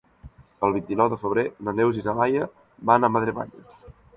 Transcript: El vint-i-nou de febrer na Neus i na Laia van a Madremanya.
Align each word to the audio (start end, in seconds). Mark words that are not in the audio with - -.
El 0.67 0.73
vint-i-nou 0.77 1.11
de 1.13 1.19
febrer 1.25 1.45
na 1.67 1.75
Neus 1.81 1.99
i 2.01 2.07
na 2.09 2.17
Laia 2.21 2.49
van 2.93 3.07
a 3.09 3.13
Madremanya. 3.19 3.67